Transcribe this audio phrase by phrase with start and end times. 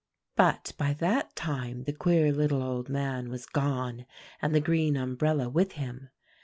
[0.35, 4.07] ]"But by that time the queer little old man was gone,
[4.41, 6.09] and the green umbrella with him.